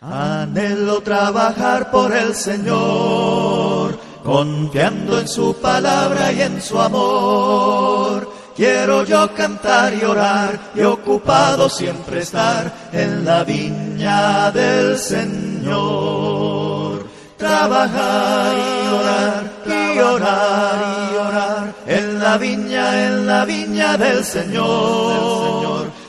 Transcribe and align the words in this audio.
Anhelo 0.00 1.00
trabajar 1.00 1.90
por 1.90 2.14
el 2.16 2.32
Señor, 2.32 3.98
confiando 4.22 5.18
en 5.18 5.26
su 5.26 5.54
palabra 5.54 6.30
y 6.30 6.40
en 6.42 6.62
su 6.62 6.80
amor. 6.80 8.32
Quiero 8.54 9.04
yo 9.04 9.34
cantar 9.34 9.92
y 9.94 10.04
orar 10.04 10.56
y 10.76 10.82
ocupado 10.82 11.68
siempre 11.68 12.20
estar 12.20 12.72
en 12.92 13.24
la 13.24 13.42
viña 13.42 14.52
del 14.52 14.96
Señor. 14.98 16.38
Trabajar 17.36 18.54
y 18.56 18.86
orar 18.94 19.50
y 19.66 19.98
orar 19.98 21.10
y 21.12 21.16
orar 21.16 21.74
en 21.86 22.20
la 22.20 22.38
viña, 22.38 23.04
en 23.04 23.26
la 23.26 23.44
viña 23.44 23.96
del 23.96 24.24
Señor. 24.24 25.37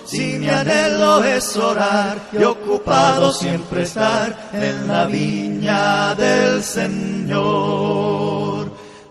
Si 0.10 0.40
mi 0.40 0.50
anhelo 0.50 1.24
es 1.24 1.56
orar 1.56 2.18
y 2.34 2.44
ocupado 2.44 3.32
siempre 3.32 3.84
estar 3.84 4.50
en 4.52 4.88
la 4.88 5.06
viña 5.06 6.16
del 6.16 6.64
Señor. 6.64 7.92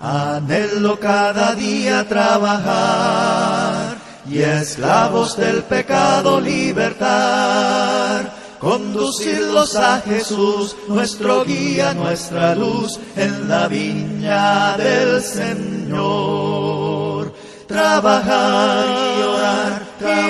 Anhelo 0.01 0.99
cada 0.99 1.55
día 1.55 2.05
trabajar 2.09 3.97
y 4.29 4.41
esclavos 4.41 5.37
del 5.37 5.63
pecado 5.63 6.41
libertar. 6.41 8.35
Conducirlos 8.59 9.77
a 9.77 10.01
Jesús, 10.01 10.75
nuestro 10.89 11.45
guía, 11.45 11.95
nuestra 11.95 12.57
luz, 12.57 12.99
en 13.15 13.49
la 13.49 13.69
viña 13.69 14.77
del 14.77 15.23
Señor. 15.23 16.59
Trabajar 17.69 18.98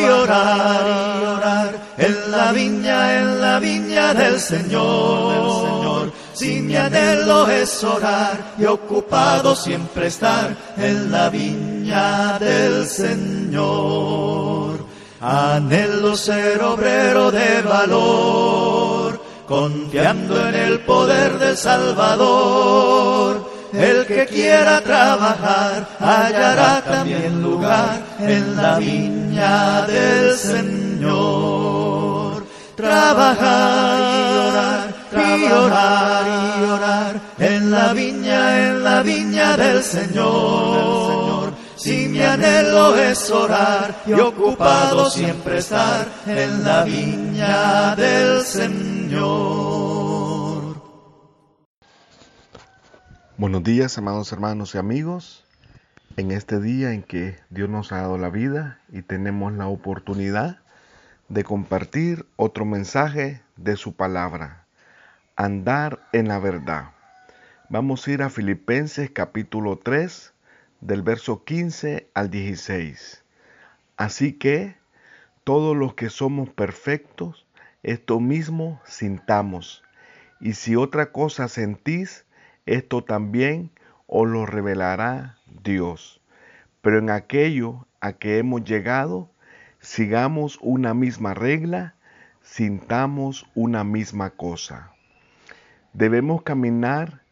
y 0.01 0.05
orar 0.05 1.21
y 1.21 1.25
orar 1.27 1.71
en 1.99 2.31
la 2.31 2.53
viña, 2.53 3.19
en 3.19 3.41
la 3.41 3.59
viña 3.59 4.15
del 4.15 4.41
Señor. 4.41 6.13
Si 6.33 6.61
mi 6.61 6.77
anhelo 6.77 7.49
es 7.49 7.83
orar 7.83 8.55
y 8.59 8.65
ocupado 8.65 9.57
siempre 9.57 10.07
estar 10.07 10.57
en 10.77 11.11
la 11.11 11.29
viña 11.29 12.39
del 12.39 12.87
Señor. 12.87 14.79
Anhelo 15.21 16.15
ser 16.17 16.63
obrero 16.63 17.33
de 17.33 17.63
valor, 17.63 19.21
confiando 19.49 20.49
en 20.49 20.55
el 20.55 20.81
poder 20.81 21.39
del 21.39 21.57
Salvador 21.57 23.49
el 23.73 24.07
que 24.07 24.27
quiera 24.27 24.81
trabajar 24.81 25.87
hallará 26.01 26.83
también 26.83 27.43
lugar 27.43 28.01
en 28.19 28.57
la 28.57 28.79
viña 28.79 29.18
del 29.39 30.37
Señor. 30.37 31.29
Trabajar 32.75 33.99
y 34.01 34.39
orar, 34.49 34.95
y 35.13 35.53
orar 35.53 36.27
y 36.27 36.65
orar 36.65 37.21
en 37.39 37.71
la 37.71 37.93
viña, 37.93 38.69
en 38.69 38.83
la 38.85 39.03
viña 39.03 39.57
del 39.57 39.83
Señor. 39.83 41.53
Si 41.77 42.09
mi 42.09 42.21
anhelo 42.21 42.97
es 42.97 43.31
orar 43.31 44.03
y 44.07 44.13
ocupado 44.13 45.09
siempre 45.11 45.59
estar 45.59 46.09
en 46.27 46.65
la 46.65 46.83
viña 46.83 47.95
del 47.95 48.43
Señor. 48.45 49.79
Buenos 53.37 53.63
días, 53.63 53.97
amados 53.99 54.33
hermanos 54.33 54.75
y 54.75 54.79
amigos. 54.79 55.45
En 56.19 56.33
este 56.33 56.59
día 56.59 56.95
en 56.95 57.05
que 57.05 57.37
Dios 57.49 57.69
nos 57.69 57.93
ha 57.93 57.99
dado 57.99 58.19
la 58.19 58.29
vida 58.29 58.81
y 58.91 59.03
tenemos 59.03 59.53
la 59.53 59.69
oportunidad 59.69 60.59
de 61.29 61.45
compartir 61.45 62.27
otro 62.35 62.65
mensaje 62.65 63.41
de 63.55 63.77
su 63.77 63.95
palabra, 63.95 64.67
andar 65.37 66.01
en 66.13 66.27
la 66.27 66.41
verdad. 66.41 66.91
Vamos 67.69 68.05
a 68.05 68.11
ir 68.11 68.23
a 68.25 68.31
Filipenses 68.31 69.13
capítulo 69.13 69.79
3, 69.79 70.33
del 70.81 71.03
verso 71.03 71.45
15 71.45 72.09
al 72.15 72.31
16. 72.31 73.23
Así 73.97 74.33
que 74.33 74.75
todos 75.45 75.77
los 75.77 75.95
que 75.95 76.11
somos 76.11 76.49
perfectos, 76.49 77.47
esto 77.85 78.19
mismo 78.19 78.81
sintamos. 78.85 79.85
Y 80.41 80.55
si 80.55 80.75
otra 80.75 81.13
cosa 81.13 81.47
sentís, 81.47 82.25
esto 82.67 83.05
también 83.05 83.71
os 84.09 84.27
lo 84.27 84.47
revelará 84.47 85.38
Dios. 85.69 86.21
Pero 86.81 86.99
en 86.99 87.11
aquello 87.11 87.87
a 88.01 88.15
que 88.15 88.39
hemos 88.39 88.65
llegado, 88.65 89.31
sigamos 89.81 90.59
una 90.63 90.95
misma 90.95 91.35
regla, 91.35 91.95
sintamos 92.43 93.47
una 93.55 93.85
misma 93.85 94.31
cosa. 94.31 94.93
Debemos 95.93 96.43
caminar 96.43 97.23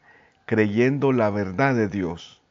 creyendo 0.45 1.13
la 1.13 1.31
verdad 1.31 1.75
de 1.75 1.89
Dios. 1.89 2.43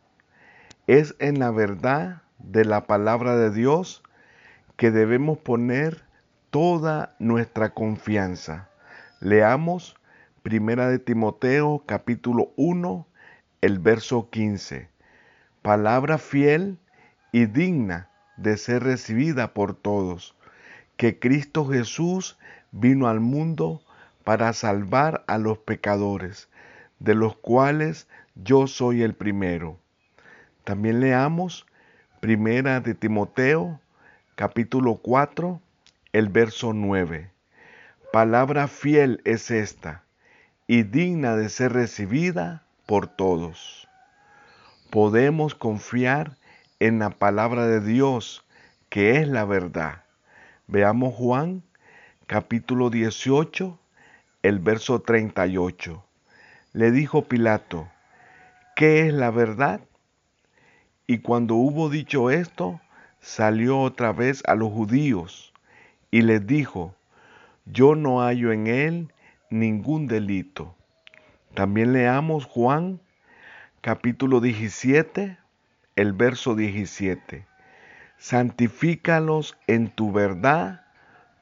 Es 0.87 1.15
en 1.19 1.39
la 1.39 1.51
verdad 1.51 2.23
de 2.39 2.65
la 2.65 2.87
palabra 2.87 3.35
de 3.35 3.51
Dios 3.51 4.01
que 4.77 4.91
debemos 4.91 5.37
poner 5.37 6.03
toda 6.49 7.15
nuestra 7.19 7.73
confianza. 7.73 8.69
Leamos 9.19 9.95
Primera 10.41 10.89
de 10.89 10.99
Timoteo 10.99 11.83
capítulo 11.85 12.51
1, 12.55 13.07
el 13.61 13.79
verso 13.79 14.29
15. 14.29 14.94
Palabra 15.65 16.19
fiel 16.19 16.77
y 17.31 17.47
digna 17.47 18.07
de 18.37 18.55
ser 18.55 18.83
recibida 18.83 19.55
por 19.55 19.73
todos, 19.73 20.35
que 20.95 21.17
Cristo 21.17 21.65
Jesús 21.65 22.37
vino 22.71 23.07
al 23.07 23.19
mundo 23.19 23.81
para 24.23 24.53
salvar 24.53 25.23
a 25.25 25.39
los 25.39 25.57
pecadores, 25.57 26.49
de 26.99 27.15
los 27.15 27.35
cuales 27.37 28.07
yo 28.35 28.67
soy 28.67 29.01
el 29.01 29.15
primero. 29.15 29.79
También 30.65 30.99
leamos 30.99 31.65
Primera 32.19 32.79
de 32.79 32.93
Timoteo 32.93 33.79
capítulo 34.35 34.97
4, 34.97 35.59
el 36.13 36.29
verso 36.29 36.73
9. 36.73 37.31
Palabra 38.13 38.67
fiel 38.67 39.19
es 39.25 39.49
esta 39.49 40.03
y 40.67 40.83
digna 40.83 41.35
de 41.35 41.49
ser 41.49 41.73
recibida 41.73 42.67
por 42.85 43.07
todos. 43.07 43.84
Podemos 44.95 45.55
confiar 45.55 46.37
en 46.79 46.99
la 46.99 47.09
palabra 47.09 47.67
de 47.67 47.81
Dios, 47.81 48.45
que 48.87 49.17
es 49.17 49.27
la 49.27 49.43
verdad. 49.43 50.05
Veamos 50.67 51.13
Juan 51.15 51.63
capítulo 52.27 52.89
18, 52.89 53.77
el 54.41 54.59
verso 54.59 55.01
38. 55.01 56.01
Le 56.71 56.91
dijo 56.91 57.25
Pilato, 57.25 57.89
¿qué 58.77 59.05
es 59.05 59.13
la 59.13 59.31
verdad? 59.31 59.81
Y 61.07 61.17
cuando 61.17 61.55
hubo 61.55 61.89
dicho 61.89 62.29
esto, 62.29 62.79
salió 63.19 63.81
otra 63.81 64.13
vez 64.13 64.43
a 64.47 64.55
los 64.55 64.71
judíos 64.71 65.51
y 66.09 66.21
les 66.21 66.47
dijo, 66.47 66.95
yo 67.65 67.95
no 67.95 68.21
hallo 68.21 68.53
en 68.53 68.67
él 68.67 69.13
ningún 69.49 70.07
delito. 70.07 70.73
También 71.53 71.91
leamos 71.91 72.45
Juan 72.45 73.01
capítulo 73.85 74.41
17, 74.41 75.37
el 75.95 76.13
verso 76.13 76.55
17. 76.55 77.45
Santifícalos 78.17 79.55
en 79.67 79.91
tu 79.91 80.11
verdad, 80.11 80.87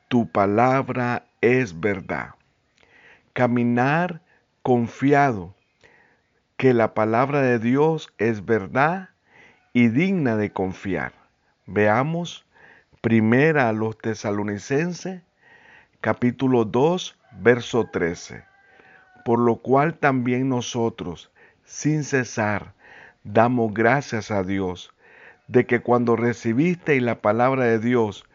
tu 0.09 0.27
palabra 0.27 1.23
es 1.39 1.79
verdad. 1.79 2.31
Caminar 3.31 4.19
confiado 4.61 5.55
que 6.57 6.73
la 6.73 6.93
palabra 6.93 7.41
de 7.41 7.59
Dios 7.59 8.13
es 8.17 8.43
verdad 8.43 9.11
y 9.71 9.87
digna 9.87 10.35
de 10.35 10.51
confiar. 10.51 11.13
Veamos 11.65 12.45
primera 12.99 13.69
a 13.69 13.71
los 13.71 13.97
tesalonicenses 13.97 15.21
capítulo 16.01 16.65
2 16.65 17.17
verso 17.39 17.85
13. 17.89 18.43
Por 19.23 19.39
lo 19.39 19.55
cual 19.55 19.93
también 19.97 20.49
nosotros, 20.49 21.31
sin 21.73 22.03
cesar, 22.03 22.75
damos 23.23 23.73
gracias 23.73 24.29
a 24.29 24.43
Dios, 24.43 24.93
de 25.47 25.65
que 25.65 25.81
cuando 25.81 26.15
recibisteis 26.15 27.01
la 27.01 27.19
palabra 27.19 27.63
de 27.63 27.79
Dios 27.79 28.25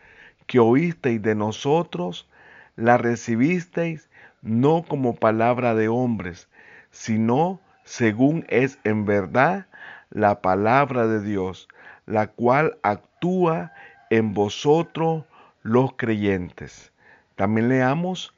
que 0.49 0.59
oísteis 0.59 1.23
de 1.23 1.37
nosotros, 1.37 2.29
la 2.75 2.99
recibisteis 2.99 4.11
no 4.43 4.83
como 4.83 5.15
palabra 5.15 5.77
de 5.77 5.87
hombres, 5.87 6.49
sino 6.91 7.61
según 7.85 8.45
es 8.49 8.81
en 8.83 9.05
verdad 9.05 9.67
la 10.11 10.43
palabra 10.43 11.07
de 11.07 11.23
Dios, 11.23 11.69
la 12.07 12.27
cual 12.27 12.77
actúa 12.83 13.73
en 14.11 14.35
vosotros 14.35 15.27
los 15.63 15.93
creyentes. 15.93 16.91
También 17.37 17.69
leamos 17.69 18.35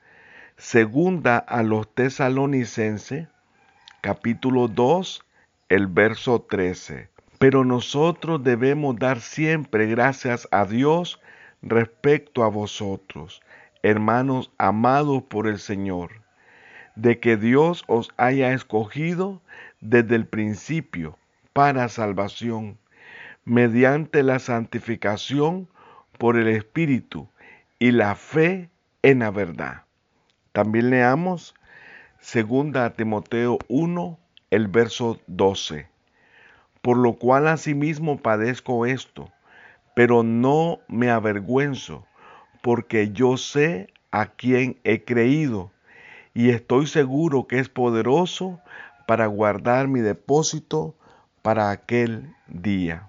Segunda 0.58 1.38
a 1.38 1.62
los 1.62 1.88
tesalonicenses, 1.94 3.28
capítulo 4.00 4.66
2, 4.68 5.22
el 5.68 5.86
verso 5.86 6.40
13. 6.40 7.10
Pero 7.38 7.64
nosotros 7.64 8.42
debemos 8.42 8.96
dar 8.96 9.20
siempre 9.20 9.86
gracias 9.86 10.48
a 10.50 10.64
Dios 10.64 11.20
respecto 11.62 12.42
a 12.42 12.48
vosotros, 12.48 13.42
hermanos 13.82 14.50
amados 14.56 15.22
por 15.24 15.46
el 15.46 15.58
Señor, 15.58 16.22
de 16.96 17.20
que 17.20 17.36
Dios 17.36 17.84
os 17.88 18.10
haya 18.16 18.52
escogido 18.52 19.42
desde 19.80 20.16
el 20.16 20.26
principio 20.26 21.18
para 21.52 21.88
salvación, 21.88 22.78
mediante 23.44 24.22
la 24.22 24.38
santificación 24.38 25.68
por 26.18 26.38
el 26.38 26.48
Espíritu 26.48 27.28
y 27.78 27.92
la 27.92 28.14
fe 28.14 28.70
en 29.02 29.20
la 29.20 29.30
verdad. 29.30 29.84
También 30.52 30.90
leamos 30.90 31.54
2 32.32 32.94
Timoteo 32.96 33.58
1, 33.66 34.18
el 34.50 34.68
verso 34.68 35.18
12. 35.26 35.88
Por 36.80 36.96
lo 36.96 37.14
cual 37.14 37.48
asimismo 37.48 38.22
padezco 38.22 38.86
esto, 38.86 39.32
pero 39.96 40.22
no 40.22 40.78
me 40.86 41.10
avergüenzo, 41.10 42.06
porque 42.62 43.10
yo 43.10 43.36
sé 43.36 43.92
a 44.12 44.26
quién 44.26 44.78
he 44.84 45.04
creído 45.04 45.72
y 46.32 46.50
estoy 46.50 46.86
seguro 46.86 47.48
que 47.48 47.58
es 47.58 47.68
poderoso 47.68 48.60
para 49.08 49.26
guardar 49.26 49.88
mi 49.88 49.98
depósito 49.98 50.94
para 51.42 51.70
aquel 51.70 52.32
día. 52.46 53.08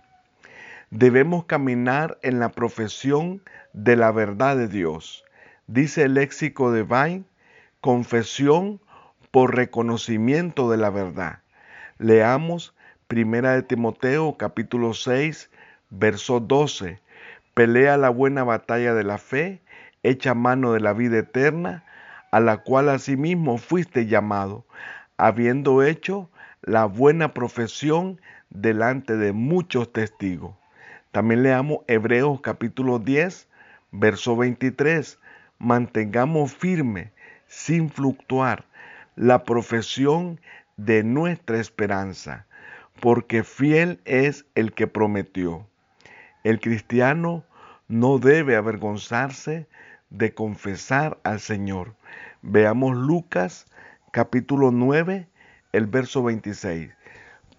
Debemos 0.89 1.45
caminar 1.45 2.17
en 2.23 2.39
la 2.39 2.49
profesión 2.49 3.43
de 3.73 3.97
la 3.97 4.11
verdad 4.11 4.57
de 4.57 4.67
Dios. 4.67 5.23
Dice 5.67 6.03
el 6.03 6.15
léxico 6.15 6.71
de 6.71 6.81
Vine, 6.81 7.23
confesión 7.81 8.81
por 9.31 9.55
reconocimiento 9.55 10.69
de 10.69 10.77
la 10.77 10.89
verdad. 10.89 11.39
Leamos 11.97 12.75
Primera 13.07 13.53
de 13.53 13.63
Timoteo 13.63 14.37
capítulo 14.37 14.93
6, 14.93 15.49
verso 15.89 16.39
12. 16.39 16.99
Pelea 17.53 17.97
la 17.97 18.09
buena 18.09 18.43
batalla 18.43 18.93
de 18.93 19.03
la 19.03 19.17
fe, 19.17 19.61
echa 20.03 20.33
mano 20.33 20.73
de 20.73 20.79
la 20.79 20.93
vida 20.93 21.19
eterna, 21.19 21.83
a 22.31 22.39
la 22.39 22.57
cual 22.57 22.89
asimismo 22.89 23.57
fuiste 23.57 24.05
llamado, 24.05 24.65
habiendo 25.17 25.83
hecho 25.83 26.29
la 26.61 26.85
buena 26.85 27.33
profesión 27.33 28.21
delante 28.49 29.17
de 29.17 29.33
muchos 29.33 29.91
testigos. 29.91 30.55
También 31.11 31.43
leamos 31.43 31.79
Hebreos 31.87 32.39
capítulo 32.41 32.99
10, 32.99 33.47
verso 33.91 34.37
23. 34.37 35.19
Mantengamos 35.59 36.53
firme, 36.53 37.11
sin 37.47 37.89
fluctuar, 37.89 38.65
la 39.15 39.43
profesión 39.43 40.39
de 40.77 41.03
nuestra 41.03 41.59
esperanza, 41.59 42.45
porque 42.99 43.43
fiel 43.43 43.99
es 44.05 44.45
el 44.55 44.73
que 44.73 44.87
prometió. 44.87 45.67
El 46.43 46.59
cristiano 46.59 47.43
no 47.87 48.19
debe 48.19 48.55
avergonzarse 48.55 49.67
de 50.09 50.33
confesar 50.33 51.19
al 51.23 51.39
Señor. 51.39 51.95
Veamos 52.41 52.95
Lucas 52.95 53.65
capítulo 54.11 54.71
9, 54.71 55.27
el 55.73 55.85
verso 55.87 56.23
26. 56.23 56.91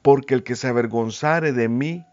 Porque 0.03 0.35
el 0.35 0.43
que 0.43 0.57
se 0.57 0.69
avergonzare 0.69 1.53
de 1.53 1.69
mí 1.69 2.05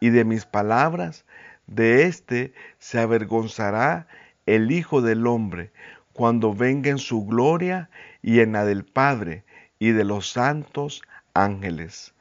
y 0.00 0.10
de 0.10 0.24
mis 0.24 0.44
palabras, 0.44 1.24
de 1.66 2.04
éste 2.04 2.52
se 2.78 3.00
avergonzará 3.00 4.06
el 4.46 4.70
Hijo 4.70 5.02
del 5.02 5.26
Hombre 5.26 5.72
cuando 6.18 6.52
venga 6.52 6.90
en 6.90 6.98
su 6.98 7.24
gloria 7.24 7.90
y 8.22 8.40
en 8.40 8.50
la 8.50 8.64
del 8.64 8.84
Padre 8.84 9.44
y 9.78 9.92
de 9.92 10.02
los 10.02 10.28
santos 10.28 11.00
ángeles. 11.32 12.12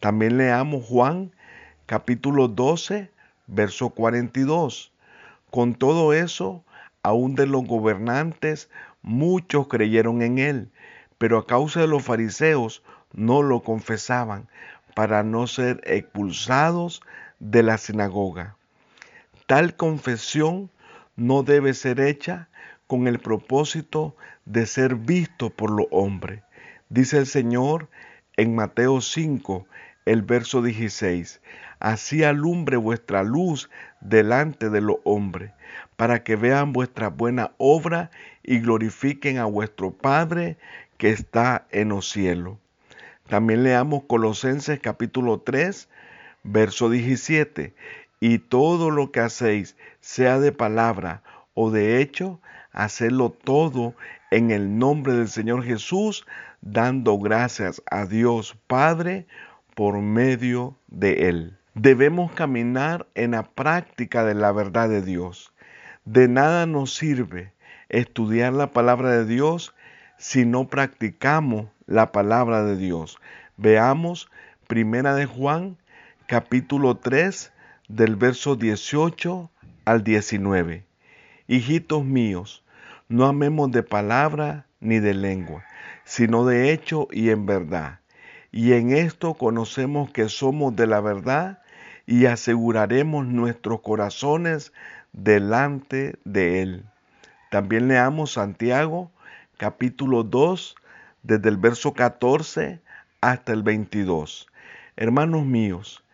También 0.00 0.38
leamos 0.38 0.84
Juan 0.84 1.30
capítulo 1.86 2.48
12, 2.48 3.12
verso 3.46 3.90
42. 3.90 4.90
Con 5.52 5.76
todo 5.76 6.14
eso, 6.14 6.64
aún 7.04 7.36
de 7.36 7.46
los 7.46 7.64
gobernantes, 7.64 8.70
muchos 9.02 9.68
creyeron 9.68 10.22
en 10.22 10.40
él, 10.40 10.68
pero 11.18 11.38
a 11.38 11.46
causa 11.46 11.80
de 11.80 11.86
los 11.86 12.02
fariseos 12.02 12.82
no 13.12 13.44
lo 13.44 13.62
confesaban 13.62 14.48
para 14.96 15.22
no 15.22 15.46
ser 15.46 15.80
expulsados 15.84 17.02
de 17.38 17.62
la 17.62 17.78
sinagoga. 17.78 18.56
Tal 19.46 19.76
confesión 19.76 20.72
no 21.14 21.44
debe 21.44 21.72
ser 21.72 22.00
hecha 22.00 22.48
con 22.94 23.08
el 23.08 23.18
propósito 23.18 24.14
de 24.44 24.66
ser 24.66 24.94
visto 24.94 25.50
por 25.50 25.72
los 25.72 25.88
hombres. 25.90 26.44
Dice 26.90 27.18
el 27.18 27.26
Señor 27.26 27.88
en 28.36 28.54
Mateo 28.54 29.00
5, 29.00 29.66
el 30.06 30.22
verso 30.22 30.62
16, 30.62 31.40
así 31.80 32.22
alumbre 32.22 32.76
vuestra 32.76 33.24
luz 33.24 33.68
delante 34.00 34.70
de 34.70 34.80
los 34.80 34.98
hombres, 35.02 35.50
para 35.96 36.22
que 36.22 36.36
vean 36.36 36.72
vuestra 36.72 37.08
buena 37.08 37.50
obra 37.58 38.12
y 38.44 38.60
glorifiquen 38.60 39.38
a 39.38 39.46
vuestro 39.46 39.90
Padre 39.90 40.56
que 40.96 41.10
está 41.10 41.66
en 41.72 41.88
los 41.88 42.08
cielos. 42.08 42.58
También 43.26 43.64
leamos 43.64 44.04
Colosenses 44.04 44.78
capítulo 44.78 45.40
3, 45.40 45.88
verso 46.44 46.88
17, 46.90 47.74
y 48.20 48.38
todo 48.38 48.92
lo 48.92 49.10
que 49.10 49.18
hacéis, 49.18 49.76
sea 49.98 50.38
de 50.38 50.52
palabra 50.52 51.24
o 51.54 51.70
de 51.70 52.00
hecho, 52.00 52.40
hacedlo 52.74 53.30
todo 53.30 53.94
en 54.30 54.50
el 54.50 54.78
nombre 54.78 55.14
del 55.14 55.28
Señor 55.28 55.64
Jesús, 55.64 56.26
dando 56.60 57.18
gracias 57.18 57.82
a 57.90 58.04
Dios 58.04 58.56
Padre 58.66 59.26
por 59.74 60.00
medio 60.00 60.76
de 60.88 61.28
Él. 61.28 61.58
Debemos 61.74 62.32
caminar 62.32 63.06
en 63.14 63.32
la 63.32 63.44
práctica 63.44 64.24
de 64.24 64.34
la 64.34 64.52
verdad 64.52 64.88
de 64.88 65.02
Dios. 65.02 65.52
De 66.04 66.28
nada 66.28 66.66
nos 66.66 66.94
sirve 66.94 67.52
estudiar 67.88 68.52
la 68.52 68.72
palabra 68.72 69.10
de 69.10 69.24
Dios 69.24 69.74
si 70.18 70.44
no 70.44 70.68
practicamos 70.68 71.66
la 71.86 72.12
palabra 72.12 72.64
de 72.64 72.76
Dios. 72.76 73.18
Veamos 73.56 74.30
Primera 74.66 75.14
de 75.14 75.26
Juan, 75.26 75.76
capítulo 76.26 76.96
3, 76.96 77.52
del 77.88 78.16
verso 78.16 78.56
18 78.56 79.50
al 79.84 80.02
19. 80.02 80.84
Hijitos 81.46 82.04
míos, 82.04 82.63
no 83.08 83.26
amemos 83.26 83.70
de 83.70 83.82
palabra 83.82 84.66
ni 84.80 84.98
de 84.98 85.14
lengua, 85.14 85.64
sino 86.04 86.46
de 86.46 86.72
hecho 86.72 87.08
y 87.10 87.30
en 87.30 87.46
verdad. 87.46 88.00
Y 88.50 88.72
en 88.72 88.92
esto 88.92 89.34
conocemos 89.34 90.10
que 90.10 90.28
somos 90.28 90.76
de 90.76 90.86
la 90.86 91.00
verdad 91.00 91.62
y 92.06 92.26
aseguraremos 92.26 93.26
nuestros 93.26 93.80
corazones 93.80 94.72
delante 95.12 96.18
de 96.24 96.62
Él. 96.62 96.84
También 97.50 97.88
leamos 97.88 98.32
Santiago 98.32 99.10
capítulo 99.56 100.24
2 100.24 100.74
desde 101.22 101.48
el 101.48 101.56
verso 101.56 101.94
14 101.94 102.80
hasta 103.20 103.52
el 103.52 103.62
22. 103.62 104.48
Hermanos 104.96 105.44
míos, 105.44 106.04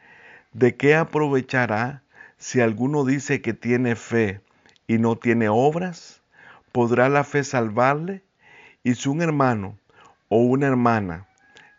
¿de 0.53 0.77
qué 0.77 0.95
aprovechará 0.95 2.03
si 2.39 2.61
alguno 2.61 3.05
dice 3.05 3.43
que 3.43 3.53
tiene 3.53 3.97
fe 3.97 4.41
y 4.87 4.99
no 4.99 5.17
tiene 5.17 5.49
obras? 5.49 6.20
¿Podrá 6.73 7.09
la 7.09 7.25
fe 7.25 7.43
salvarle? 7.43 8.23
Y 8.83 8.95
si 8.95 9.09
un 9.09 9.23
hermano 9.23 9.79
o 10.29 10.39
una 10.39 10.69
hermana 10.69 11.27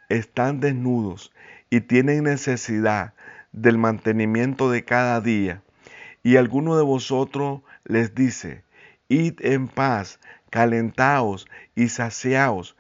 están 0.10 0.60
desnudos 0.60 1.32
y 1.70 1.82
tienen 1.82 2.26
necesidad 2.26 3.14
del 3.54 3.78
mantenimiento 3.78 4.70
de 4.70 4.84
cada 4.84 5.22
día, 5.22 5.62
y 6.24 6.36
alguno 6.36 6.76
de 6.76 6.84
vosotros 6.84 7.62
les 7.86 8.14
dice, 8.14 8.64
id 9.08 9.40
en 9.40 9.68
paz, 9.68 10.20
calentaos 10.50 11.48
y 11.76 11.88
saciaos, 11.90 12.76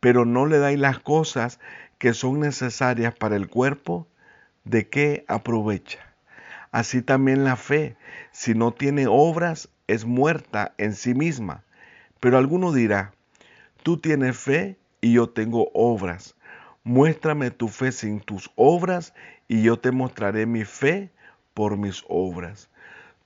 pero 0.00 0.24
no 0.24 0.46
le 0.46 0.58
dais 0.58 0.78
las 0.78 1.00
cosas 1.00 1.58
que 1.98 2.14
son 2.14 2.40
necesarias 2.40 3.14
para 3.14 3.36
el 3.36 3.48
cuerpo, 3.48 4.06
¿de 4.64 4.88
qué 4.88 5.24
aprovecha? 5.28 6.05
Así 6.76 7.00
también 7.00 7.42
la 7.42 7.56
fe, 7.56 7.96
si 8.32 8.52
no 8.52 8.70
tiene 8.70 9.06
obras, 9.08 9.70
es 9.86 10.04
muerta 10.04 10.74
en 10.76 10.92
sí 10.92 11.14
misma. 11.14 11.64
Pero 12.20 12.36
alguno 12.36 12.70
dirá, 12.70 13.14
tú 13.82 13.96
tienes 13.96 14.36
fe 14.36 14.76
y 15.00 15.14
yo 15.14 15.30
tengo 15.30 15.70
obras. 15.72 16.36
Muéstrame 16.84 17.50
tu 17.50 17.68
fe 17.68 17.92
sin 17.92 18.20
tus 18.20 18.50
obras 18.56 19.14
y 19.48 19.62
yo 19.62 19.78
te 19.78 19.90
mostraré 19.90 20.44
mi 20.44 20.66
fe 20.66 21.10
por 21.54 21.78
mis 21.78 22.04
obras. 22.10 22.68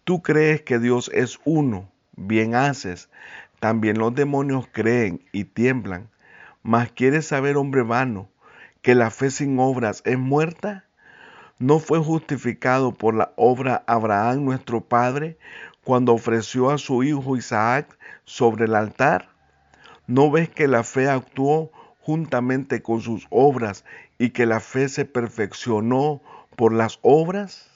Tú 0.04 0.22
crees 0.22 0.62
que 0.62 0.78
Dios 0.78 1.10
es 1.12 1.40
uno, 1.44 1.90
bien 2.14 2.54
haces. 2.54 3.10
También 3.58 3.98
los 3.98 4.14
demonios 4.14 4.68
creen 4.70 5.24
y 5.32 5.42
tiemblan. 5.42 6.08
Mas 6.62 6.92
quieres 6.92 7.26
saber, 7.26 7.56
hombre 7.56 7.82
vano, 7.82 8.28
que 8.80 8.94
la 8.94 9.10
fe 9.10 9.28
sin 9.32 9.58
obras 9.58 10.02
es 10.04 10.18
muerta. 10.20 10.84
¿No 11.60 11.78
fue 11.78 11.98
justificado 11.98 12.90
por 12.94 13.14
la 13.14 13.34
obra 13.36 13.84
Abraham 13.86 14.46
nuestro 14.46 14.80
Padre 14.80 15.36
cuando 15.84 16.14
ofreció 16.14 16.70
a 16.70 16.78
su 16.78 17.02
hijo 17.02 17.36
Isaac 17.36 17.98
sobre 18.24 18.64
el 18.64 18.74
altar? 18.74 19.28
¿No 20.06 20.30
ves 20.30 20.48
que 20.48 20.66
la 20.68 20.84
fe 20.84 21.10
actuó 21.10 21.70
juntamente 22.00 22.80
con 22.80 23.02
sus 23.02 23.26
obras 23.28 23.84
y 24.16 24.30
que 24.30 24.46
la 24.46 24.60
fe 24.60 24.88
se 24.88 25.04
perfeccionó 25.04 26.22
por 26.56 26.72
las 26.72 26.98
obras? 27.02 27.68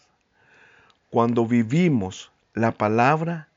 Cuando 1.10 1.44
vivimos 1.44 2.32
la 2.54 2.72
palabra, 2.72 3.50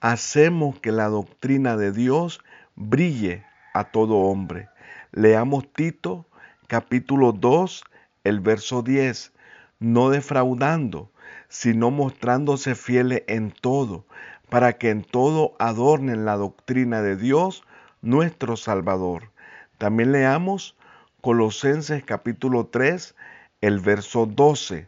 hacemos 0.00 0.80
que 0.80 0.92
la 0.92 1.08
doctrina 1.08 1.76
de 1.76 1.92
Dios 1.92 2.40
brille 2.74 3.44
a 3.74 3.84
todo 3.84 4.16
hombre. 4.16 4.70
Leamos 5.12 5.70
Tito 5.74 6.24
capítulo 6.68 7.32
2, 7.32 7.84
el 8.24 8.40
verso 8.40 8.80
10, 8.80 9.33
no 9.78 10.10
defraudando, 10.10 11.10
sino 11.48 11.90
mostrándose 11.90 12.74
fieles 12.74 13.22
en 13.26 13.50
todo, 13.50 14.04
para 14.48 14.74
que 14.74 14.90
en 14.90 15.02
todo 15.02 15.54
adornen 15.58 16.24
la 16.24 16.36
doctrina 16.36 17.02
de 17.02 17.16
Dios, 17.16 17.64
nuestro 18.02 18.56
Salvador. 18.56 19.30
También 19.78 20.12
leamos 20.12 20.76
Colosenses 21.20 22.04
capítulo 22.04 22.66
3, 22.66 23.14
el 23.60 23.80
verso 23.80 24.26
12. 24.26 24.86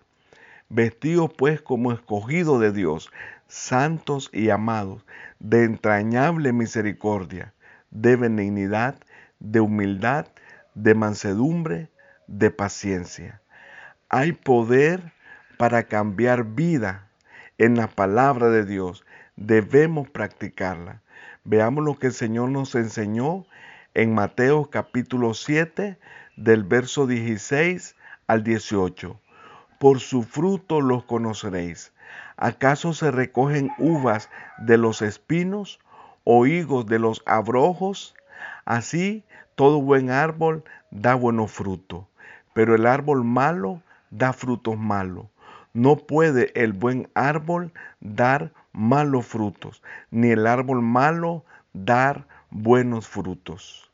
Vestidos 0.68 1.30
pues 1.36 1.62
como 1.62 1.92
escogidos 1.92 2.60
de 2.60 2.72
Dios, 2.72 3.10
santos 3.48 4.30
y 4.32 4.50
amados, 4.50 5.04
de 5.38 5.64
entrañable 5.64 6.52
misericordia, 6.52 7.54
de 7.90 8.16
benignidad, 8.16 8.98
de 9.38 9.60
humildad, 9.60 10.26
de 10.74 10.94
mansedumbre, 10.94 11.90
de 12.26 12.50
paciencia. 12.50 13.40
Hay 14.08 14.30
poder 14.30 15.12
para 15.58 15.88
cambiar 15.88 16.44
vida 16.44 17.08
en 17.58 17.76
la 17.76 17.88
palabra 17.88 18.50
de 18.50 18.64
Dios. 18.64 19.04
Debemos 19.34 20.08
practicarla. 20.08 21.02
Veamos 21.42 21.84
lo 21.84 21.98
que 21.98 22.06
el 22.06 22.12
Señor 22.12 22.50
nos 22.50 22.76
enseñó 22.76 23.46
en 23.94 24.14
Mateo 24.14 24.70
capítulo 24.70 25.34
7 25.34 25.98
del 26.36 26.62
verso 26.62 27.08
16 27.08 27.96
al 28.28 28.44
18. 28.44 29.20
Por 29.80 29.98
su 29.98 30.22
fruto 30.22 30.80
los 30.80 31.02
conoceréis. 31.02 31.92
¿Acaso 32.36 32.92
se 32.92 33.10
recogen 33.10 33.72
uvas 33.76 34.30
de 34.58 34.78
los 34.78 35.02
espinos 35.02 35.80
o 36.22 36.46
higos 36.46 36.86
de 36.86 37.00
los 37.00 37.24
abrojos? 37.26 38.14
Así 38.66 39.24
todo 39.56 39.82
buen 39.82 40.10
árbol 40.10 40.62
da 40.92 41.16
buenos 41.16 41.50
frutos, 41.50 42.06
pero 42.54 42.76
el 42.76 42.86
árbol 42.86 43.24
malo 43.24 43.82
da 44.10 44.32
frutos 44.32 44.78
malos. 44.78 45.26
No 45.72 45.96
puede 45.96 46.52
el 46.54 46.72
buen 46.72 47.08
árbol 47.14 47.72
dar 48.00 48.52
malos 48.72 49.26
frutos, 49.26 49.82
ni 50.10 50.30
el 50.30 50.46
árbol 50.46 50.82
malo 50.82 51.44
dar 51.72 52.26
buenos 52.50 53.06
frutos. 53.06 53.90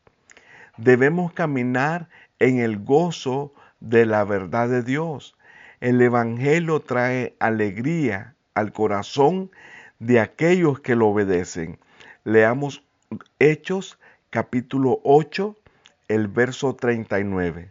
Debemos 0.77 1.33
caminar 1.33 2.09
en 2.39 2.59
el 2.59 2.79
gozo 2.79 3.53
de 3.81 4.07
la 4.07 4.25
verdad 4.25 4.69
de 4.69 4.83
Dios. 4.83 5.37
El 5.81 6.01
Evangelio 6.01 6.81
trae 6.81 7.35
alegría 7.41 8.35
al 8.55 8.73
corazón 8.73 9.51
de 9.99 10.21
aquellos 10.21 10.81
que 10.81 10.97
lo 10.97 11.09
obedecen. 11.09 11.79
Leamos 12.25 12.85
Hechos 13.39 13.99
capítulo 14.31 15.01
8, 15.05 15.57
el 16.09 16.29
verso 16.29 16.75
39. 16.75 17.71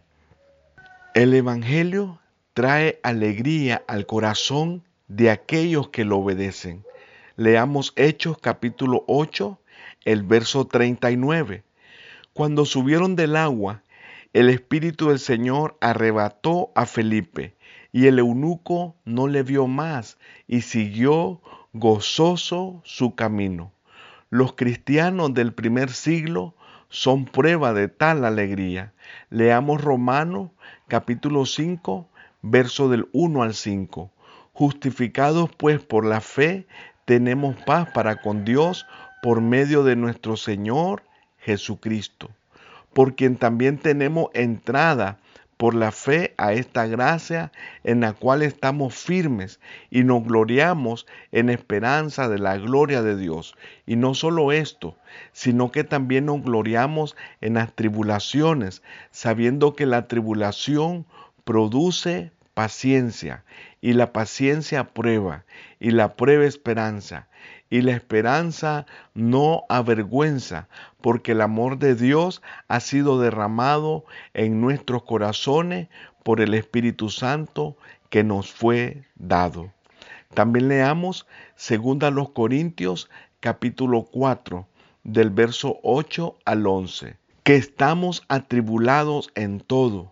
El 1.14 1.34
Evangelio 1.34 2.21
trae 2.54 3.00
alegría 3.02 3.82
al 3.86 4.06
corazón 4.06 4.82
de 5.08 5.30
aquellos 5.30 5.88
que 5.88 6.04
lo 6.04 6.18
obedecen. 6.18 6.84
Leamos 7.36 7.92
Hechos 7.96 8.38
capítulo 8.38 9.04
8, 9.08 9.58
el 10.04 10.22
verso 10.22 10.66
39. 10.66 11.64
Cuando 12.34 12.64
subieron 12.64 13.16
del 13.16 13.36
agua, 13.36 13.82
el 14.32 14.48
Espíritu 14.50 15.08
del 15.08 15.18
Señor 15.18 15.76
arrebató 15.80 16.72
a 16.74 16.86
Felipe, 16.86 17.54
y 17.90 18.06
el 18.06 18.18
eunuco 18.18 18.96
no 19.04 19.28
le 19.28 19.42
vio 19.42 19.66
más 19.66 20.18
y 20.46 20.62
siguió 20.62 21.40
gozoso 21.72 22.80
su 22.84 23.14
camino. 23.14 23.72
Los 24.30 24.54
cristianos 24.54 25.34
del 25.34 25.52
primer 25.52 25.90
siglo 25.90 26.54
son 26.88 27.26
prueba 27.26 27.72
de 27.72 27.88
tal 27.88 28.24
alegría. 28.24 28.92
Leamos 29.28 29.82
Romanos 29.82 30.50
capítulo 30.88 31.44
5, 31.44 32.08
verso 32.42 32.88
del 32.88 33.08
1 33.12 33.42
al 33.42 33.54
5. 33.54 34.10
Justificados 34.52 35.50
pues 35.56 35.80
por 35.80 36.04
la 36.04 36.20
fe, 36.20 36.66
tenemos 37.04 37.56
paz 37.64 37.90
para 37.92 38.20
con 38.20 38.44
Dios 38.44 38.86
por 39.22 39.40
medio 39.40 39.84
de 39.84 39.96
nuestro 39.96 40.36
Señor 40.36 41.02
Jesucristo, 41.38 42.30
por 42.92 43.14
quien 43.14 43.36
también 43.36 43.78
tenemos 43.78 44.30
entrada 44.34 45.18
por 45.62 45.76
la 45.76 45.92
fe 45.92 46.34
a 46.38 46.54
esta 46.54 46.86
gracia 46.86 47.52
en 47.84 48.00
la 48.00 48.14
cual 48.14 48.42
estamos 48.42 48.96
firmes 48.96 49.60
y 49.90 50.02
nos 50.02 50.24
gloriamos 50.24 51.06
en 51.30 51.50
esperanza 51.50 52.28
de 52.28 52.40
la 52.40 52.58
gloria 52.58 53.00
de 53.00 53.16
Dios. 53.16 53.54
Y 53.86 53.94
no 53.94 54.14
solo 54.14 54.50
esto, 54.50 54.96
sino 55.30 55.70
que 55.70 55.84
también 55.84 56.26
nos 56.26 56.42
gloriamos 56.42 57.14
en 57.40 57.54
las 57.54 57.72
tribulaciones, 57.74 58.82
sabiendo 59.12 59.76
que 59.76 59.86
la 59.86 60.08
tribulación 60.08 61.06
produce 61.44 62.32
paciencia, 62.54 63.44
y 63.80 63.94
la 63.94 64.12
paciencia 64.12 64.88
prueba, 64.88 65.44
y 65.80 65.90
la 65.90 66.14
prueba 66.16 66.44
esperanza, 66.44 67.28
y 67.70 67.80
la 67.80 67.92
esperanza 67.92 68.86
no 69.14 69.64
avergüenza, 69.68 70.68
porque 71.00 71.32
el 71.32 71.40
amor 71.40 71.78
de 71.78 71.94
Dios 71.94 72.42
ha 72.68 72.80
sido 72.80 73.18
derramado 73.18 74.04
en 74.34 74.60
nuestros 74.60 75.04
corazones 75.04 75.88
por 76.22 76.40
el 76.40 76.54
Espíritu 76.54 77.08
Santo 77.08 77.76
que 78.10 78.24
nos 78.24 78.52
fue 78.52 79.04
dado. 79.16 79.72
También 80.34 80.68
leamos 80.68 81.26
2 81.56 82.12
los 82.12 82.30
Corintios 82.30 83.08
capítulo 83.40 84.04
4 84.04 84.66
del 85.02 85.30
verso 85.30 85.80
8 85.82 86.36
al 86.44 86.66
11, 86.66 87.16
que 87.42 87.56
estamos 87.56 88.22
atribulados 88.28 89.30
en 89.34 89.60
todo, 89.60 90.11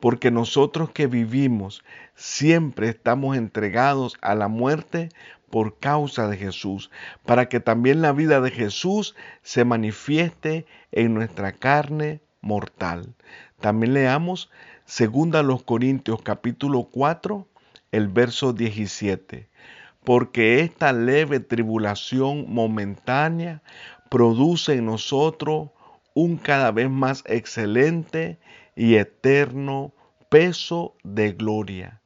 Porque 0.00 0.30
nosotros 0.30 0.90
que 0.90 1.06
vivimos 1.06 1.84
siempre 2.14 2.88
estamos 2.88 3.36
entregados 3.36 4.16
a 4.22 4.34
la 4.34 4.48
muerte 4.48 5.10
por 5.50 5.78
causa 5.78 6.28
de 6.28 6.36
Jesús, 6.36 6.90
para 7.26 7.48
que 7.48 7.60
también 7.60 8.00
la 8.02 8.12
vida 8.12 8.40
de 8.40 8.50
Jesús 8.50 9.14
se 9.42 9.64
manifieste 9.64 10.64
en 10.92 11.12
nuestra 11.14 11.52
carne 11.52 12.20
mortal. 12.40 13.14
También 13.60 13.94
leamos 13.94 14.50
2 14.86 15.44
los 15.44 15.62
Corintios 15.62 16.22
capítulo 16.22 16.88
4, 16.90 17.46
el 17.92 18.08
verso 18.08 18.52
17. 18.52 19.48
Porque 20.04 20.60
esta 20.60 20.92
leve 20.92 21.40
tribulación 21.40 22.46
momentánea 22.48 23.62
produce 24.08 24.74
en 24.74 24.86
nosotros 24.86 25.70
un 26.14 26.38
cada 26.38 26.72
vez 26.72 26.90
más 26.90 27.22
excelente 27.26 28.38
y 28.80 28.96
eterno 28.96 29.92
peso 30.30 30.96
de 31.04 31.32
gloria. 31.32 32.00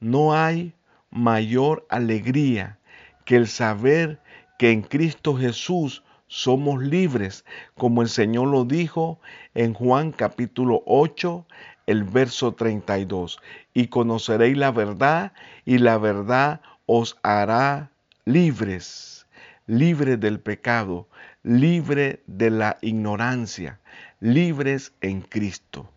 No 0.00 0.32
hay 0.32 0.72
mayor 1.10 1.86
alegría 1.90 2.78
que 3.26 3.36
el 3.36 3.46
saber 3.46 4.22
que 4.58 4.70
en 4.70 4.80
Cristo 4.80 5.36
Jesús 5.36 6.02
somos 6.26 6.82
libres, 6.82 7.44
como 7.74 8.00
el 8.00 8.08
Señor 8.08 8.48
lo 8.48 8.64
dijo 8.64 9.20
en 9.52 9.74
Juan 9.74 10.12
capítulo 10.12 10.82
8, 10.86 11.46
el 11.86 12.04
verso 12.04 12.54
32. 12.54 13.38
Y 13.74 13.88
conoceréis 13.88 14.56
la 14.56 14.70
verdad 14.70 15.34
y 15.66 15.76
la 15.76 15.98
verdad 15.98 16.62
os 16.86 17.18
hará 17.22 17.90
libres, 18.24 19.26
libres 19.66 20.18
del 20.18 20.40
pecado, 20.40 21.06
libres 21.42 22.20
de 22.26 22.48
la 22.48 22.78
ignorancia, 22.80 23.78
libres 24.20 24.94
en 25.02 25.20
Cristo. 25.20 25.90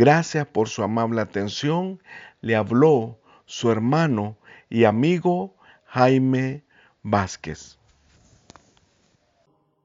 Gracias 0.00 0.46
por 0.46 0.70
su 0.70 0.82
amable 0.82 1.20
atención. 1.20 2.02
Le 2.40 2.56
habló 2.56 3.20
su 3.44 3.70
hermano 3.70 4.38
y 4.70 4.84
amigo 4.84 5.58
Jaime 5.84 6.64
Vázquez. 7.02 7.79